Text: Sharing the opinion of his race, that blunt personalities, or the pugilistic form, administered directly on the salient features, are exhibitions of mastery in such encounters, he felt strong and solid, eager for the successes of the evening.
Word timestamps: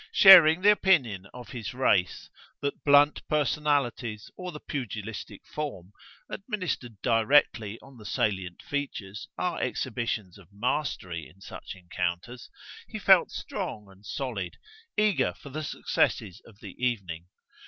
Sharing 0.13 0.61
the 0.61 0.71
opinion 0.71 1.27
of 1.31 1.49
his 1.49 1.75
race, 1.75 2.31
that 2.63 2.83
blunt 2.83 3.21
personalities, 3.27 4.31
or 4.35 4.51
the 4.51 4.59
pugilistic 4.59 5.45
form, 5.45 5.91
administered 6.27 6.99
directly 7.03 7.77
on 7.83 7.97
the 7.97 8.05
salient 8.05 8.63
features, 8.63 9.27
are 9.37 9.61
exhibitions 9.61 10.39
of 10.39 10.51
mastery 10.51 11.27
in 11.29 11.39
such 11.39 11.75
encounters, 11.75 12.49
he 12.87 12.97
felt 12.97 13.29
strong 13.29 13.91
and 13.91 14.03
solid, 14.03 14.57
eager 14.97 15.35
for 15.35 15.49
the 15.51 15.61
successes 15.63 16.41
of 16.47 16.61
the 16.61 16.73
evening. 16.83 17.27